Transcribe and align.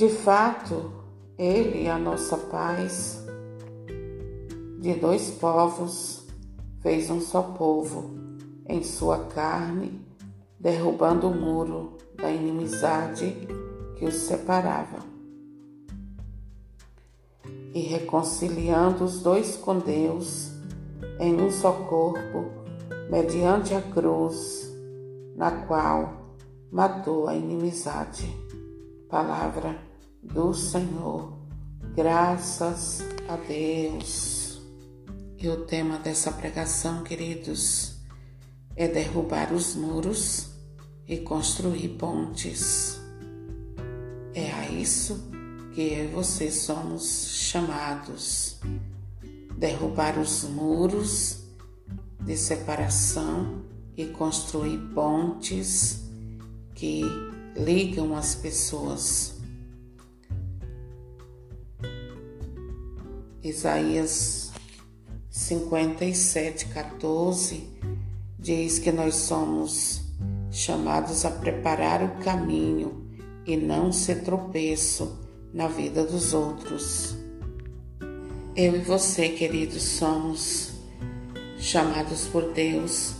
De 0.00 0.08
fato, 0.08 0.90
Ele 1.36 1.84
é 1.84 1.90
a 1.90 1.98
nossa 1.98 2.34
paz. 2.34 3.22
De 4.78 4.94
dois 4.94 5.30
povos 5.32 6.26
fez 6.80 7.10
um 7.10 7.20
só 7.20 7.42
povo 7.42 8.10
em 8.66 8.82
sua 8.82 9.26
carne, 9.26 10.00
derrubando 10.58 11.28
o 11.28 11.34
muro 11.34 11.98
da 12.16 12.30
inimizade 12.30 13.46
que 13.98 14.06
os 14.06 14.14
separava 14.14 15.00
e 17.74 17.80
reconciliando 17.80 19.04
os 19.04 19.20
dois 19.22 19.54
com 19.54 19.80
Deus 19.80 20.50
em 21.18 21.38
um 21.38 21.50
só 21.50 21.72
corpo, 21.72 22.46
mediante 23.10 23.74
a 23.74 23.82
cruz, 23.82 24.66
na 25.36 25.50
qual 25.66 26.38
matou 26.72 27.28
a 27.28 27.34
inimizade. 27.34 28.34
Palavra 29.06 29.89
do 30.22 30.52
Senhor. 30.54 31.38
Graças 31.94 33.02
a 33.28 33.36
Deus. 33.36 34.60
E 35.38 35.48
o 35.48 35.64
tema 35.64 35.98
dessa 35.98 36.30
pregação, 36.30 37.02
queridos, 37.02 37.96
é 38.76 38.86
derrubar 38.86 39.52
os 39.52 39.74
muros 39.74 40.48
e 41.08 41.18
construir 41.18 41.88
pontes. 41.90 43.00
É 44.34 44.52
a 44.52 44.70
isso 44.70 45.30
que 45.72 45.80
eu 45.80 46.04
e 46.04 46.08
você 46.08 46.50
somos 46.50 47.28
chamados. 47.28 48.60
Derrubar 49.56 50.18
os 50.18 50.44
muros 50.44 51.44
de 52.20 52.36
separação 52.36 53.62
e 53.96 54.06
construir 54.06 54.78
pontes 54.94 56.02
que 56.74 57.02
ligam 57.56 58.16
as 58.16 58.34
pessoas. 58.34 59.39
Isaías 63.42 64.52
57, 65.30 66.66
14 66.66 67.64
diz 68.38 68.78
que 68.78 68.92
nós 68.92 69.14
somos 69.14 70.02
chamados 70.50 71.24
a 71.24 71.30
preparar 71.30 72.02
o 72.02 72.22
caminho 72.22 73.08
e 73.46 73.56
não 73.56 73.92
ser 73.92 74.24
tropeço 74.24 75.18
na 75.54 75.68
vida 75.68 76.04
dos 76.04 76.34
outros. 76.34 77.16
Eu 78.54 78.76
e 78.76 78.80
você, 78.80 79.30
queridos, 79.30 79.84
somos 79.84 80.72
chamados 81.58 82.26
por 82.26 82.52
Deus 82.52 83.14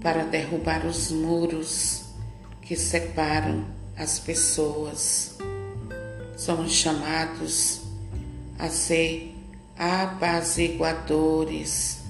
para 0.00 0.22
derrubar 0.22 0.86
os 0.86 1.10
muros 1.10 2.04
que 2.62 2.76
separam 2.76 3.66
as 3.96 4.20
pessoas. 4.20 5.36
Somos 6.36 6.70
chamados 6.70 7.80
a 8.56 8.68
ser 8.68 9.33
apaziguadores 9.78 12.00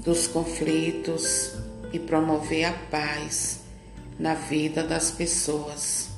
dos 0.00 0.26
conflitos 0.26 1.52
e 1.92 1.98
promover 1.98 2.64
a 2.64 2.72
paz 2.90 3.60
na 4.18 4.34
vida 4.34 4.82
das 4.82 5.10
pessoas. 5.10 6.08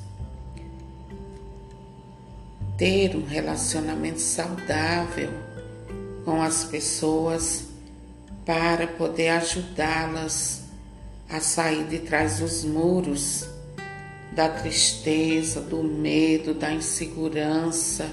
Ter 2.77 3.15
um 3.15 3.25
relacionamento 3.25 4.19
saudável 4.19 5.31
com 6.23 6.41
as 6.41 6.65
pessoas 6.65 7.65
para 8.45 8.87
poder 8.87 9.29
ajudá-las 9.29 10.63
a 11.29 11.39
sair 11.39 11.85
de 11.85 11.99
trás 11.99 12.39
dos 12.39 12.63
muros 12.63 13.47
da 14.31 14.49
tristeza, 14.49 15.61
do 15.61 15.83
medo, 15.83 16.53
da 16.53 16.71
insegurança 16.71 18.09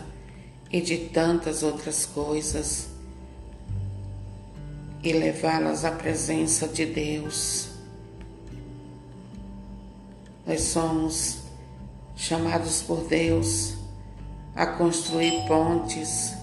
e 0.71 0.81
de 0.81 0.99
tantas 1.09 1.63
outras 1.63 2.05
coisas 2.05 2.89
e 5.03 5.13
levá-las 5.13 5.85
à 5.85 5.93
presença 5.93 6.67
de 6.67 6.87
Deus. 6.87 7.69
Nós 10.47 10.61
somos 10.63 11.39
chamados 12.17 12.83
por 12.83 13.05
Deus 13.07 13.75
a 14.55 14.67
construir 14.67 15.47
pontes 15.47 16.35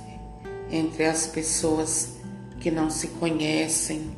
entre 0.71 1.05
as 1.05 1.27
pessoas 1.27 2.17
que 2.59 2.71
não 2.71 2.89
se 2.89 3.07
conhecem, 3.09 4.15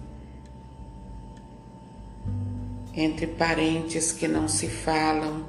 entre 2.93 3.25
parentes 3.25 4.11
que 4.11 4.27
não 4.27 4.47
se 4.47 4.67
falam, 4.67 5.45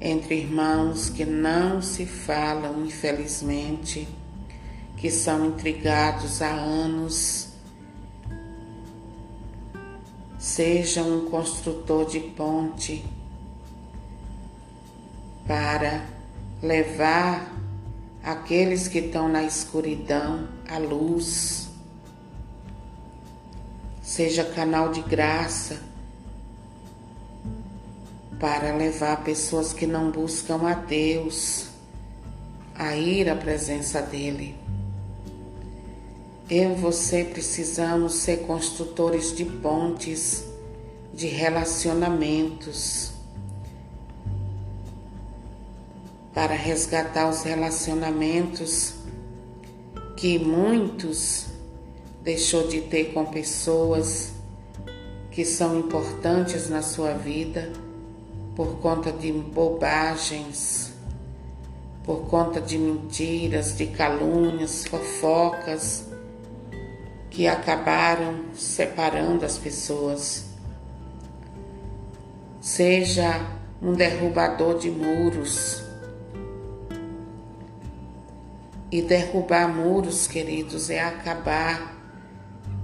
entre 0.00 0.36
irmãos 0.36 1.08
que 1.08 1.24
não 1.24 1.80
se 1.80 2.04
falam, 2.04 2.84
infelizmente, 2.84 4.08
que 4.96 5.10
são 5.10 5.46
intrigados 5.46 6.42
há 6.42 6.50
anos. 6.50 7.48
Seja 10.38 11.02
um 11.02 11.30
construtor 11.30 12.06
de 12.06 12.20
ponte 12.20 13.04
para 15.46 16.06
levar 16.62 17.52
aqueles 18.22 18.88
que 18.88 18.98
estão 18.98 19.28
na 19.28 19.42
escuridão, 19.42 20.48
a 20.68 20.78
luz. 20.78 21.68
Seja 24.02 24.44
canal 24.44 24.90
de 24.90 25.00
graça 25.00 25.93
para 28.44 28.76
levar 28.76 29.24
pessoas 29.24 29.72
que 29.72 29.86
não 29.86 30.10
buscam 30.10 30.68
a 30.68 30.74
Deus 30.74 31.68
a 32.74 32.94
ir 32.94 33.26
à 33.30 33.34
presença 33.34 34.02
dEle. 34.02 34.54
Eu 36.50 36.72
e 36.72 36.74
você 36.74 37.24
precisamos 37.24 38.16
ser 38.16 38.40
construtores 38.40 39.34
de 39.34 39.46
pontes, 39.46 40.44
de 41.14 41.26
relacionamentos 41.26 43.12
para 46.34 46.52
resgatar 46.52 47.30
os 47.30 47.44
relacionamentos 47.44 48.92
que 50.18 50.38
muitos 50.38 51.46
deixou 52.22 52.68
de 52.68 52.82
ter 52.82 53.14
com 53.14 53.24
pessoas 53.24 54.32
que 55.30 55.46
são 55.46 55.78
importantes 55.78 56.68
na 56.68 56.82
sua 56.82 57.14
vida 57.14 57.83
por 58.54 58.78
conta 58.80 59.12
de 59.12 59.32
bobagens, 59.32 60.92
por 62.04 62.28
conta 62.28 62.60
de 62.60 62.78
mentiras, 62.78 63.76
de 63.76 63.86
calúnias, 63.86 64.84
fofocas 64.86 66.08
que 67.30 67.48
acabaram 67.48 68.44
separando 68.54 69.44
as 69.44 69.58
pessoas. 69.58 70.46
Seja 72.60 73.40
um 73.82 73.92
derrubador 73.92 74.78
de 74.78 74.90
muros 74.90 75.84
E 78.94 79.02
derrubar 79.02 79.68
muros, 79.68 80.28
queridos, 80.28 80.88
é 80.88 81.00
acabar 81.00 81.96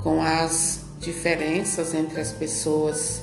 com 0.02 0.20
as 0.20 0.80
diferenças 0.98 1.94
entre 1.94 2.20
as 2.20 2.32
pessoas, 2.32 3.22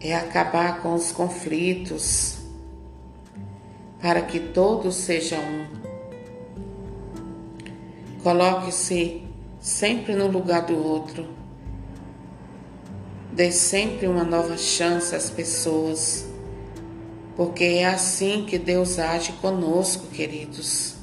é 0.00 0.14
acabar 0.14 0.80
com 0.82 0.94
os 0.94 1.12
conflitos, 1.12 2.38
para 4.00 4.22
que 4.22 4.38
todos 4.38 4.94
sejam 4.94 5.40
um. 5.40 5.66
Coloque-se 8.22 9.22
sempre 9.60 10.14
no 10.14 10.26
lugar 10.26 10.66
do 10.66 10.76
outro. 10.76 11.28
Dê 13.32 13.52
sempre 13.52 14.06
uma 14.06 14.24
nova 14.24 14.56
chance 14.56 15.14
às 15.14 15.30
pessoas 15.30 16.26
porque 17.36 17.64
é 17.64 17.84
assim 17.84 18.46
que 18.46 18.58
Deus 18.58 18.98
age 18.98 19.32
conosco, 19.34 20.06
queridos. 20.06 20.94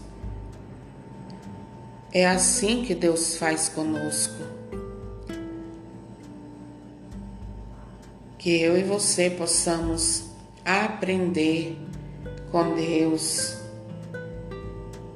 É 2.12 2.26
assim 2.26 2.84
que 2.84 2.96
Deus 2.96 3.38
faz 3.38 3.70
conosco. 3.70 4.53
Que 8.44 8.60
eu 8.60 8.78
e 8.78 8.84
você 8.84 9.30
possamos 9.30 10.26
aprender 10.66 11.78
com 12.52 12.76
Deus 12.76 13.56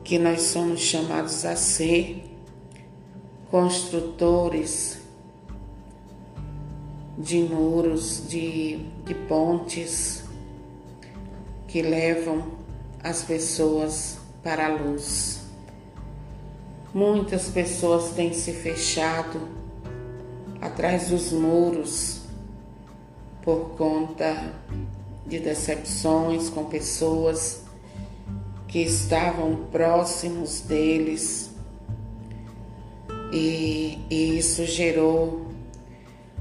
que 0.02 0.18
nós 0.18 0.44
somos 0.44 0.80
chamados 0.80 1.44
a 1.44 1.54
ser 1.58 2.24
construtores 3.52 5.00
de 7.18 7.40
muros, 7.40 8.30
de, 8.30 8.78
de 9.04 9.14
pontes 9.28 10.24
que 11.68 11.82
levam 11.82 12.48
as 13.04 13.24
pessoas 13.24 14.20
para 14.42 14.68
a 14.68 14.70
luz. 14.70 15.42
Muitas 16.94 17.50
pessoas 17.50 18.12
têm 18.12 18.32
se 18.32 18.54
fechado 18.54 19.50
atrás 20.62 21.10
dos 21.10 21.34
muros 21.34 22.26
por 23.48 23.78
conta 23.78 24.54
de 25.26 25.40
decepções 25.40 26.50
com 26.50 26.66
pessoas 26.66 27.64
que 28.68 28.80
estavam 28.80 29.68
próximos 29.72 30.60
deles 30.60 31.50
e, 33.32 34.00
e 34.10 34.38
isso 34.38 34.66
gerou 34.66 35.48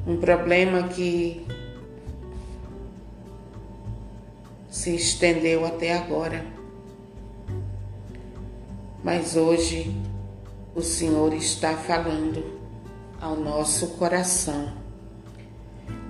um 0.05 0.17
problema 0.17 0.89
que 0.89 1.47
se 4.69 4.97
estendeu 4.97 5.65
até 5.65 5.97
agora. 5.97 6.45
Mas 9.05 9.37
hoje 9.37 9.95
o 10.75 10.83
Senhor 10.83 11.33
está 11.35 11.77
falando 11.77 12.59
ao 13.21 13.37
nosso 13.37 13.91
coração. 13.91 14.86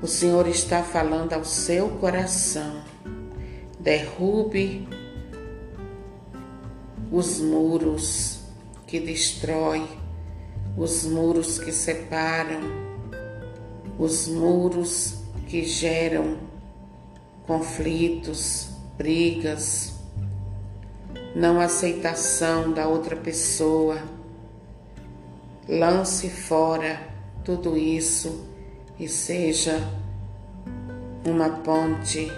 O 0.02 0.06
Senhor 0.06 0.46
está 0.46 0.82
falando 0.82 1.32
ao 1.32 1.42
seu 1.42 1.88
coração. 1.88 2.82
Derrube 3.80 4.86
os 7.10 7.40
muros 7.40 8.40
que 8.86 9.00
destrói, 9.00 9.88
os 10.76 11.06
muros 11.06 11.58
que 11.58 11.72
separam, 11.72 12.60
os 13.98 14.28
muros 14.28 15.14
que 15.46 15.64
geram 15.64 16.36
conflitos, 17.46 18.68
brigas, 18.98 19.94
não 21.34 21.58
aceitação 21.58 22.70
da 22.70 22.86
outra 22.86 23.16
pessoa. 23.16 23.96
Lance 25.66 26.28
fora 26.28 27.00
tudo 27.42 27.78
isso 27.78 28.55
e 28.98 29.08
seja 29.08 29.78
uma 31.24 31.50
ponte 31.50 32.30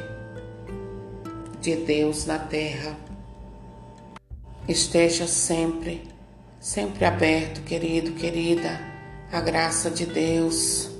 de 1.61 1.77
Deus 1.77 2.27
na 2.27 2.39
terra. 2.39 2.97
Esteja 4.67 5.27
sempre, 5.27 6.03
sempre 6.61 7.05
aberto, 7.05 7.63
querido, 7.63 8.13
querida, 8.13 8.81
a 9.33 9.41
graça 9.41 9.91
de 9.91 10.05
Deus. 10.05 10.91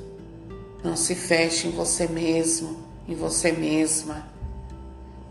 Não 0.83 0.97
se 0.97 1.15
feche 1.15 1.69
em 1.69 1.73
você 1.73 2.07
mesmo, 2.07 2.79
em 3.07 3.15
você 3.15 3.51
mesma. 3.51 4.29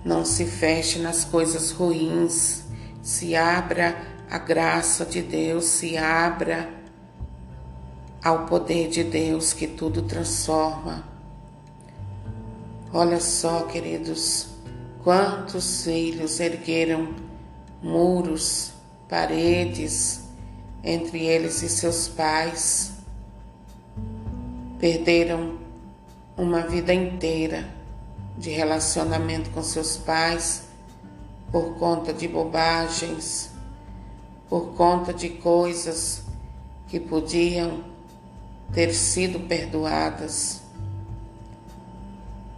Não 0.03 0.25
se 0.25 0.45
feche 0.45 0.99
nas 0.99 1.23
coisas 1.23 1.71
ruins. 1.71 2.63
Se 3.01 3.35
abra 3.35 3.95
à 4.29 4.37
graça 4.37 5.05
de 5.05 5.21
Deus, 5.21 5.65
se 5.65 5.97
abra 5.97 6.76
ao 8.23 8.45
poder 8.45 8.89
de 8.89 9.03
Deus 9.03 9.53
que 9.53 9.67
tudo 9.67 10.01
transforma. 10.01 11.03
Olha 12.93 13.19
só, 13.19 13.63
queridos, 13.63 14.47
quantos 15.03 15.83
filhos 15.83 16.39
ergueram 16.39 17.13
muros, 17.81 18.71
paredes 19.07 20.21
entre 20.83 21.25
eles 21.25 21.61
e 21.61 21.69
seus 21.69 22.07
pais. 22.07 22.93
Perderam 24.79 25.57
uma 26.37 26.61
vida 26.61 26.93
inteira 26.93 27.67
de 28.37 28.51
relacionamento 28.51 29.49
com 29.49 29.63
seus 29.63 29.97
pais 29.97 30.63
por 31.51 31.75
conta 31.75 32.13
de 32.13 32.27
bobagens, 32.27 33.51
por 34.49 34.73
conta 34.75 35.13
de 35.13 35.29
coisas 35.29 36.23
que 36.87 36.99
podiam 36.99 37.83
ter 38.73 38.93
sido 38.93 39.39
perdoadas. 39.47 40.61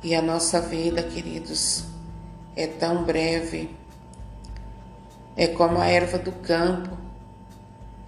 E 0.03 0.15
a 0.15 0.21
nossa 0.21 0.61
vida, 0.61 1.03
queridos, 1.03 1.85
é 2.55 2.67
tão 2.67 3.03
breve 3.03 3.69
é 5.39 5.47
como 5.47 5.79
a 5.79 5.87
erva 5.87 6.17
do 6.17 6.33
campo, 6.33 6.97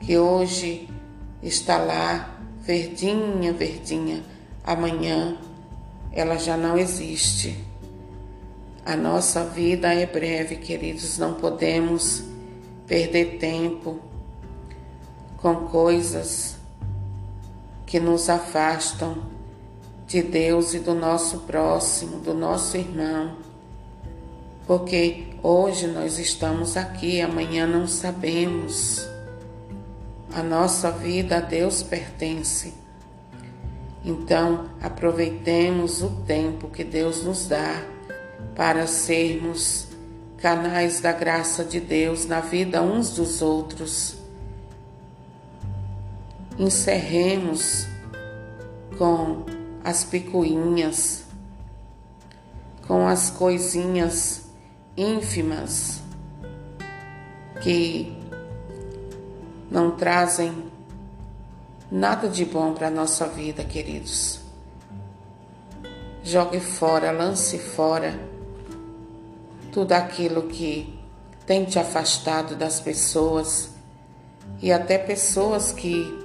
que 0.02 0.18
hoje 0.18 0.90
está 1.42 1.78
lá, 1.78 2.38
verdinha, 2.60 3.54
verdinha, 3.54 4.22
amanhã 4.66 5.38
ela 6.12 6.38
já 6.38 6.58
não 6.58 6.78
existe. 6.78 7.58
A 8.86 8.98
nossa 8.98 9.46
vida 9.46 9.94
é 9.94 10.06
breve, 10.06 10.58
queridos, 10.58 11.18
não 11.18 11.36
podemos 11.36 12.22
perder 12.86 13.38
tempo 13.38 14.02
com 15.38 15.56
coisas 15.68 16.58
que 17.92 18.00
nos 18.00 18.28
afastam 18.28 19.18
de 20.08 20.24
Deus 20.24 20.74
e 20.74 20.80
do 20.80 20.96
nosso 20.96 21.42
próximo, 21.42 22.18
do 22.18 22.34
nosso 22.34 22.76
irmão 22.76 23.52
porque 24.72 25.26
hoje 25.44 25.86
nós 25.86 26.18
estamos 26.18 26.78
aqui, 26.78 27.20
amanhã 27.20 27.68
não 27.68 27.86
sabemos. 27.86 29.06
A 30.34 30.42
nossa 30.42 30.90
vida 30.90 31.36
a 31.36 31.40
Deus 31.42 31.84
pertence. 31.84 32.74
Então, 34.06 34.70
aproveitemos 34.82 36.02
o 36.02 36.10
tempo 36.26 36.70
que 36.70 36.86
Deus 36.86 37.22
nos 37.22 37.50
dá 37.50 37.84
para 38.56 38.88
sermos 38.88 39.90
canais 40.38 41.02
da 41.02 41.12
graça 41.12 41.66
de 41.66 41.82
Deus 41.82 42.26
na 42.26 42.40
vida 42.40 42.82
uns 42.82 43.10
dos 43.10 43.42
outros. 43.42 44.21
Encerremos 46.62 47.88
com 48.96 49.48
as 49.84 50.04
picuinhas, 50.04 51.24
com 52.86 53.08
as 53.08 53.32
coisinhas 53.32 54.44
ínfimas 54.96 56.04
que 57.64 58.16
não 59.72 59.90
trazem 59.90 60.72
nada 61.92 62.30
de 62.30 62.46
bom 62.46 62.76
para 62.76 62.90
a 62.90 62.92
nossa 62.92 63.26
vida, 63.26 63.64
queridos. 63.64 64.40
Jogue 66.24 66.60
fora, 66.60 67.10
lance 67.10 67.58
fora 67.58 68.20
tudo 69.72 69.94
aquilo 69.94 70.44
que 70.44 71.00
tem 71.44 71.66
te 71.66 71.80
afastado 71.80 72.56
das 72.56 72.80
pessoas 72.80 73.72
e 74.62 74.72
até 74.72 75.00
pessoas 75.00 75.72
que, 75.72 76.21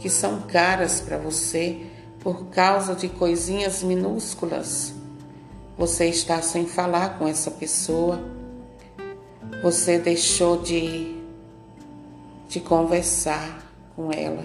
que 0.00 0.10
são 0.10 0.42
caras 0.42 1.00
para 1.00 1.18
você 1.18 1.86
por 2.18 2.46
causa 2.46 2.94
de 2.96 3.08
coisinhas 3.08 3.82
minúsculas 3.82 4.94
você 5.80 6.10
está 6.10 6.42
sem 6.42 6.66
falar 6.66 7.18
com 7.18 7.26
essa 7.26 7.50
pessoa, 7.50 8.20
você 9.62 9.98
deixou 9.98 10.60
de, 10.60 11.16
de 12.46 12.60
conversar 12.60 13.66
com 13.96 14.12
ela. 14.12 14.44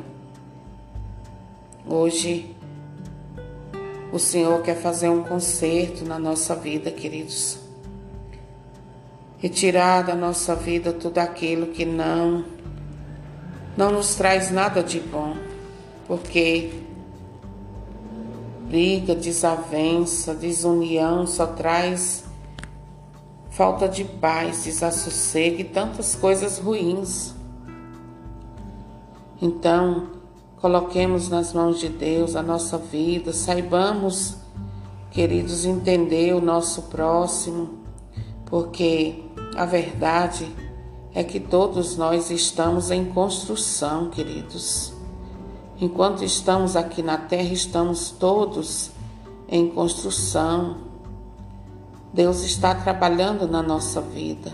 Hoje, 1.85 2.55
o 4.13 4.17
Senhor 4.17 4.62
quer 4.62 4.77
fazer 4.77 5.09
um 5.09 5.24
conserto 5.24 6.05
na 6.05 6.17
nossa 6.17 6.55
vida, 6.55 6.89
queridos. 6.89 7.57
Retirar 9.38 10.03
da 10.03 10.15
nossa 10.15 10.55
vida 10.55 10.93
tudo 10.93 11.17
aquilo 11.17 11.67
que 11.67 11.83
não 11.83 12.45
não 13.75 13.91
nos 13.91 14.15
traz 14.15 14.51
nada 14.51 14.81
de 14.81 15.01
bom, 15.01 15.35
porque 16.07 16.81
briga, 18.67 19.15
desavença, 19.15 20.33
desunião 20.33 21.25
só 21.25 21.47
traz 21.47 22.25
falta 23.50 23.88
de 23.88 24.03
paz, 24.03 24.65
desassossego 24.65 25.62
e 25.62 25.63
tantas 25.63 26.13
coisas 26.13 26.59
ruins. 26.59 27.33
Então, 29.41 30.09
coloquemos 30.57 31.29
nas 31.29 31.53
mãos 31.53 31.79
de 31.79 31.88
Deus 31.88 32.35
a 32.35 32.43
nossa 32.43 32.77
vida, 32.77 33.31
saibamos, 33.31 34.35
queridos, 35.12 35.65
entender 35.65 36.33
o 36.33 36.41
nosso 36.41 36.83
próximo, 36.83 37.79
porque 38.45 39.24
a 39.55 39.65
verdade 39.65 40.53
é 41.13 41.24
que 41.24 41.39
todos 41.39 41.95
nós 41.95 42.29
estamos 42.29 42.91
em 42.91 43.05
construção, 43.05 44.09
queridos. 44.09 44.94
Enquanto 45.79 46.24
estamos 46.24 46.77
aqui 46.77 47.03
na 47.03 47.17
terra, 47.17 47.51
estamos 47.51 48.10
todos 48.10 48.91
em 49.50 49.70
construção. 49.70 50.77
Deus 52.13 52.44
está 52.44 52.74
trabalhando 52.74 53.46
na 53.46 53.62
nossa 53.62 54.00
vida. 54.00 54.53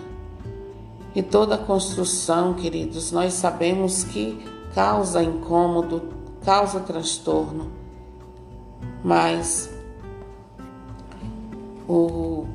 E 1.13 1.22
toda 1.22 1.60
construção, 1.60 2.56
queridos, 2.56 3.12
nós 3.12 3.34
sabemos 3.34 4.04
que 4.04 4.44
causa 4.74 5.22
incômodo, 5.22 6.10
causa 6.44 6.80
transtorno. 6.80 7.72
Mas 9.04 9.70
o, 11.88 12.48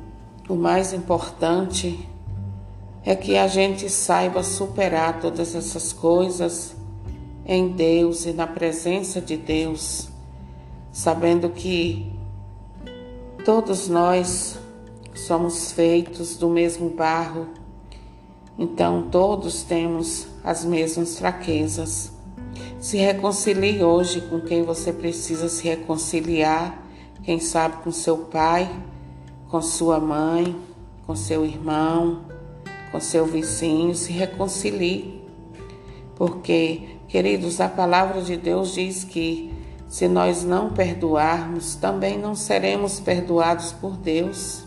o 0.49 0.55
mais 0.55 0.91
importante 0.91 2.05
é 3.05 3.15
que 3.15 3.37
a 3.37 3.47
gente 3.47 3.89
saiba 3.89 4.43
superar 4.43 5.21
todas 5.21 5.55
essas 5.55 5.93
coisas 5.93 6.76
em 7.47 7.69
Deus 7.69 8.25
e 8.25 8.33
na 8.33 8.45
presença 8.45 9.21
de 9.21 9.37
Deus, 9.37 10.09
sabendo 10.91 11.49
que 11.49 12.11
todos 13.45 13.87
nós 13.87 14.59
somos 15.15 15.71
feitos 15.71 16.35
do 16.35 16.49
mesmo 16.49 16.89
barro, 16.89 17.47
então 18.59 19.07
todos 19.09 19.63
temos 19.63 20.27
as 20.43 20.65
mesmas 20.65 21.17
fraquezas. 21.17 22.11
Se 22.79 22.97
reconcilie 22.97 23.81
hoje 23.81 24.19
com 24.21 24.41
quem 24.41 24.63
você 24.63 24.91
precisa 24.91 25.47
se 25.47 25.67
reconciliar, 25.67 26.83
quem 27.23 27.39
sabe 27.39 27.77
com 27.83 27.91
seu 27.91 28.17
pai, 28.17 28.69
com 29.47 29.61
sua 29.61 29.99
mãe, 29.99 30.53
com 31.05 31.15
seu 31.15 31.45
irmão, 31.45 32.25
com 32.91 32.99
seu 32.99 33.25
vizinho, 33.25 33.95
se 33.95 34.11
reconcilie. 34.11 35.23
Porque, 36.15 36.96
queridos, 37.07 37.59
a 37.61 37.69
palavra 37.69 38.21
de 38.21 38.37
Deus 38.37 38.73
diz 38.73 39.03
que 39.03 39.53
se 39.87 40.07
nós 40.07 40.43
não 40.43 40.71
perdoarmos, 40.71 41.75
também 41.75 42.17
não 42.17 42.35
seremos 42.35 42.99
perdoados 42.99 43.71
por 43.71 43.95
Deus. 43.95 44.65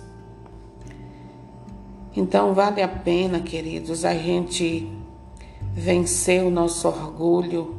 Então 2.16 2.54
vale 2.54 2.82
a 2.82 2.88
pena, 2.88 3.40
queridos, 3.40 4.04
a 4.04 4.14
gente 4.14 4.90
vencer 5.72 6.42
o 6.42 6.50
nosso 6.50 6.88
orgulho, 6.88 7.76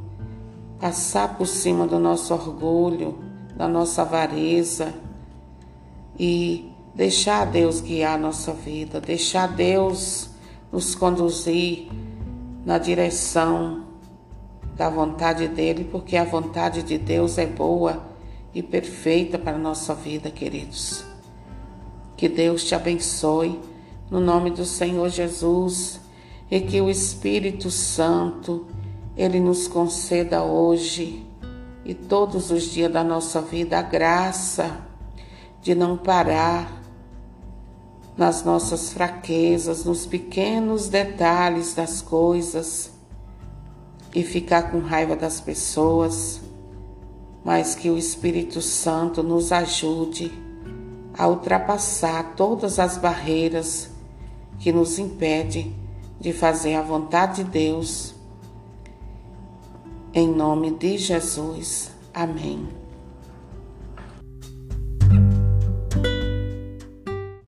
passar 0.80 1.38
por 1.38 1.48
cima 1.48 1.86
do 1.86 2.00
nosso 2.00 2.34
orgulho, 2.34 3.20
da 3.56 3.68
nossa 3.68 4.04
avareza 4.04 4.94
e 6.18 6.72
deixar 6.96 7.46
Deus 7.46 7.82
guiar 7.82 8.16
a 8.16 8.22
nossa 8.22 8.54
vida, 8.54 9.02
deixar 9.02 9.48
Deus 9.48 10.30
nos 10.72 10.96
conduzir 10.96 11.90
na 12.66 12.78
direção 12.78 13.91
da 14.82 14.90
vontade 14.90 15.48
dele, 15.48 15.84
porque 15.84 16.18
a 16.18 16.24
vontade 16.24 16.82
de 16.82 16.98
Deus 16.98 17.38
é 17.38 17.46
boa 17.46 18.02
e 18.52 18.64
perfeita 18.64 19.38
para 19.38 19.56
a 19.56 19.60
nossa 19.60 19.94
vida, 19.94 20.32
queridos. 20.32 21.06
Que 22.18 22.28
Deus 22.28 22.64
te 22.64 22.74
abençoe 22.74 23.60
no 24.10 24.20
nome 24.20 24.50
do 24.50 24.66
Senhor 24.66 25.08
Jesus 25.10 26.02
e 26.50 26.60
que 26.60 26.82
o 26.82 26.90
Espírito 26.90 27.70
Santo 27.70 28.66
ele 29.16 29.40
nos 29.40 29.68
conceda 29.68 30.42
hoje 30.42 31.24
e 31.86 31.94
todos 31.94 32.50
os 32.50 32.64
dias 32.64 32.92
da 32.92 33.04
nossa 33.04 33.40
vida 33.40 33.78
a 33.78 33.84
graça 33.84 34.80
de 35.62 35.76
não 35.76 35.96
parar 35.96 36.82
nas 38.18 38.44
nossas 38.44 38.92
fraquezas, 38.92 39.86
nos 39.86 40.08
pequenos 40.08 40.90
detalhes 40.90 41.76
das 41.76 42.02
coisas 42.02 43.00
e 44.14 44.24
ficar 44.24 44.72
com 44.72 44.80
raiva 44.80 45.16
das 45.16 45.40
pessoas, 45.40 46.42
mas 47.44 47.76
que 47.76 47.90
o 47.90 47.98
Espírito 47.98 48.62
Santo 48.62 49.24
nos 49.24 49.52
ajude 49.52 50.32
a 51.18 51.28
ultrapassar 51.28 52.36
todas 52.36 52.80
as 52.80 52.98
barreiras 52.98 53.90
que 54.60 54.72
nos 54.72 55.00
impedem 55.00 55.76
de 56.20 56.32
fazer 56.34 56.76
a 56.76 56.82
vontade 56.82 57.44
de 57.44 57.50
Deus. 57.50 58.14
Em 60.14 60.28
nome 60.28 60.72
de 60.72 60.98
Jesus. 60.98 61.92
Amém. 62.14 62.81